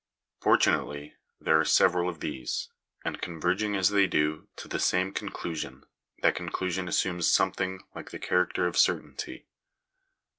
Fortunately 0.39 1.13
there 1.39 1.59
are 1.59 1.63
several 1.63 2.09
of 2.09 2.21
these; 2.21 2.69
and 3.05 3.21
converging 3.21 3.75
as 3.75 3.89
they 3.89 4.07
do 4.07 4.47
to 4.55 4.67
the 4.67 4.79
same 4.79 5.13
conclu 5.13 5.55
sion, 5.55 5.83
that 6.23 6.33
conclusion 6.33 6.87
assumes 6.87 7.29
something 7.29 7.81
like 7.93 8.09
the 8.09 8.17
character 8.17 8.65
of 8.65 8.79
certainty. 8.79 9.45